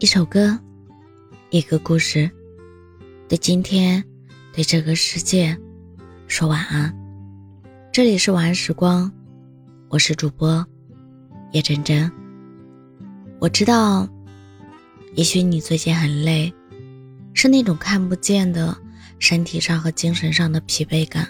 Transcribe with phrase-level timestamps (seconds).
[0.00, 0.58] 一首歌，
[1.50, 2.28] 一个故事，
[3.28, 4.02] 对今天，
[4.52, 5.56] 对这个世界，
[6.26, 6.92] 说晚安。
[7.92, 9.10] 这里是晚安时光，
[9.88, 10.66] 我是主播
[11.52, 12.10] 叶真真。
[13.38, 14.08] 我知道，
[15.14, 16.52] 也许你最近很累，
[17.32, 18.76] 是那种看不见的
[19.20, 21.28] 身体上和精神上的疲惫感。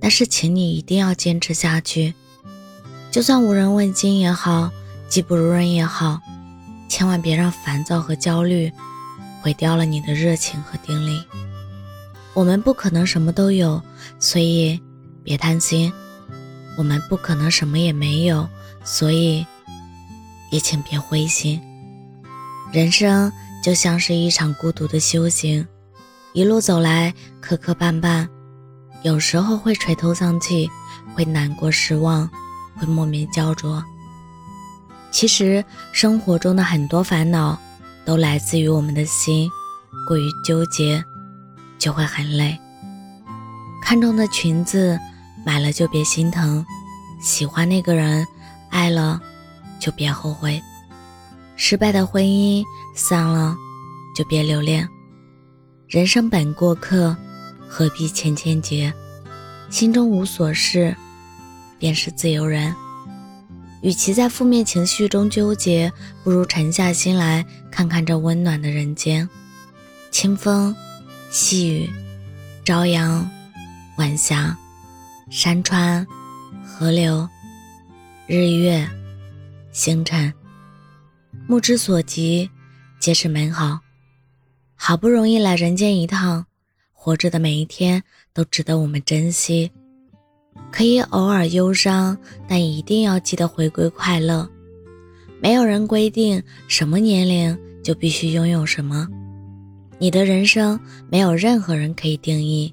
[0.00, 2.14] 但是，请你一定要坚持下去，
[3.12, 4.72] 就算无人问津也好，
[5.08, 6.20] 技不如人也好。
[6.90, 8.70] 千万别让烦躁和焦虑
[9.40, 11.22] 毁掉了你的热情和定力。
[12.34, 13.80] 我们不可能什么都有，
[14.18, 14.78] 所以
[15.22, 15.90] 别贪心；
[16.76, 18.46] 我们不可能什么也没有，
[18.84, 19.46] 所以
[20.50, 21.62] 也请别灰心。
[22.72, 23.32] 人生
[23.62, 25.64] 就像是一场孤独的修行，
[26.32, 28.28] 一路走来磕磕绊绊，
[29.02, 30.68] 有时候会垂头丧气，
[31.14, 32.28] 会难过失望，
[32.76, 33.82] 会莫名焦灼。
[35.10, 37.58] 其实生活中的很多烦恼，
[38.04, 39.50] 都来自于我们的心
[40.06, 41.04] 过于纠结，
[41.78, 42.58] 就会很累。
[43.82, 44.98] 看中的裙子
[45.44, 46.64] 买了就别心疼，
[47.20, 48.26] 喜欢那个人
[48.70, 49.20] 爱了
[49.80, 50.62] 就别后悔，
[51.56, 52.64] 失败的婚姻
[52.94, 53.56] 散了
[54.14, 54.88] 就别留恋。
[55.88, 57.16] 人生本过客，
[57.68, 58.92] 何必千千结？
[59.70, 60.94] 心中无所事，
[61.78, 62.74] 便是自由人。
[63.82, 65.92] 与其在负面情绪中纠结，
[66.22, 69.28] 不如沉下心来看看这温暖的人间。
[70.10, 70.74] 清风、
[71.30, 71.88] 细雨、
[72.64, 73.28] 朝阳、
[73.96, 74.56] 晚霞、
[75.30, 76.06] 山川、
[76.64, 77.28] 河流、
[78.26, 78.86] 日月、
[79.72, 80.32] 星辰，
[81.46, 82.50] 目之所及，
[82.98, 83.80] 皆是美好。
[84.74, 86.44] 好不容易来人间一趟，
[86.92, 89.70] 活着的每一天都值得我们珍惜。
[90.70, 92.16] 可以偶尔忧伤，
[92.48, 94.48] 但一定要记得回归快乐。
[95.40, 99.08] 没有人规定什么年龄就必须拥有什么，
[99.98, 100.78] 你的人生
[101.10, 102.72] 没有任何人可以定义。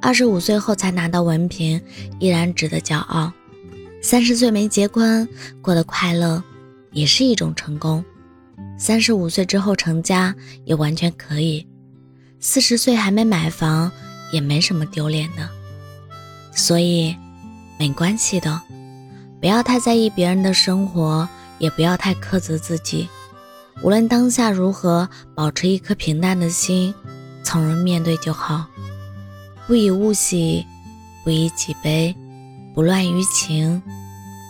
[0.00, 1.80] 二十五岁后才拿到文凭，
[2.20, 3.32] 依然值得骄傲；
[4.02, 5.26] 三十岁没结婚，
[5.62, 6.42] 过得快乐，
[6.92, 8.04] 也是一种成功；
[8.78, 10.34] 三十五岁之后成家，
[10.66, 11.66] 也完全可以；
[12.38, 13.90] 四十岁还没买房，
[14.30, 15.48] 也没什么丢脸的。
[16.54, 17.16] 所以，
[17.78, 18.60] 没关系的，
[19.40, 21.28] 不要太在意别人的生活，
[21.58, 23.08] 也不要太苛责自己。
[23.82, 26.94] 无论当下如何，保持一颗平淡的心，
[27.42, 28.66] 从容面对就好。
[29.66, 30.64] 不以物喜，
[31.24, 32.14] 不以己悲，
[32.72, 33.82] 不乱于情，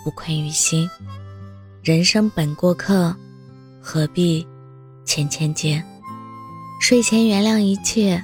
[0.05, 0.89] 不困于心。
[1.83, 3.17] 人生本过客，
[3.81, 4.47] 何必
[5.07, 5.83] 千千结？
[6.81, 8.23] 睡前原谅一切，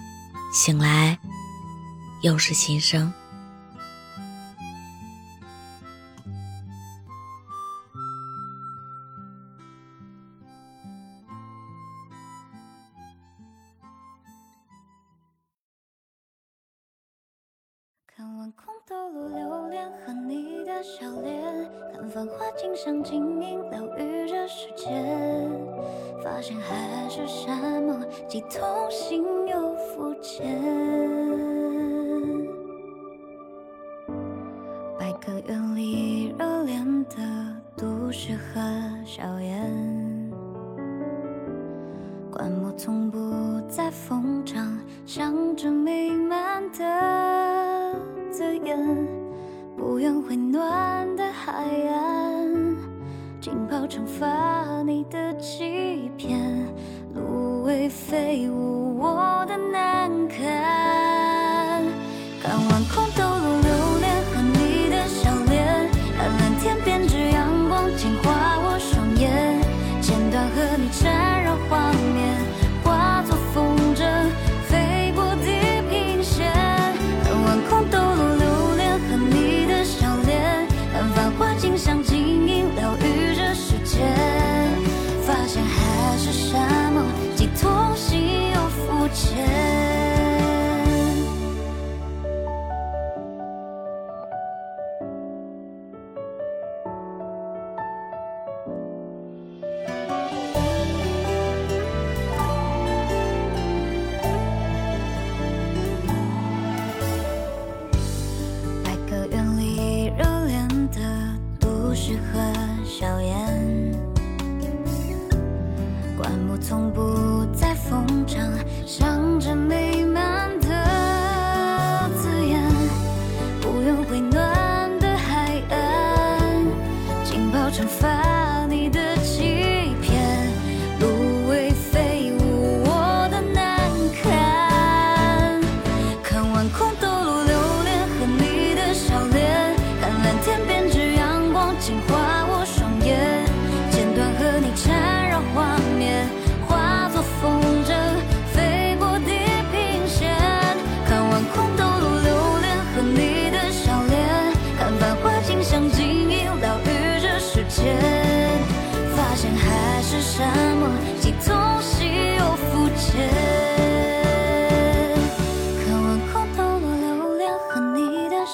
[0.53, 1.19] 醒来
[2.23, 3.11] 又是新生。
[18.41, 25.07] 晚空抖落流连和你的笑脸，看繁华景象静影疗愈着世间，
[26.25, 30.59] 发现海誓山盟既痛心又肤浅。
[34.99, 37.17] 百个园里热恋的
[37.77, 40.33] 都市和硝烟，
[42.33, 47.70] 灌木丛不再疯长，想着弥漫的。
[48.65, 48.79] 眼，
[49.77, 52.77] 不愿回暖的海岸，
[53.41, 56.39] 浸泡惩罚你的欺骗，
[57.15, 59.57] 芦苇飞舞，我的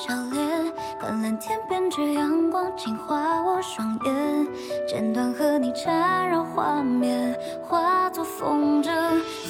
[0.07, 4.47] 笑脸看蓝天编织阳光净化我双眼
[4.87, 8.89] 剪断和你缠绕画面化作风筝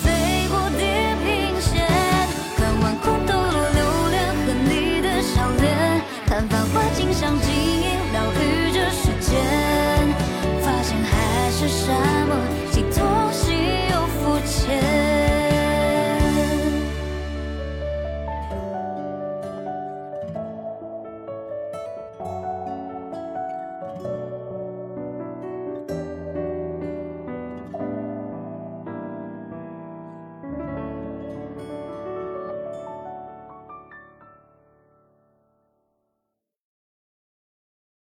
[0.02, 1.35] 飞过地平。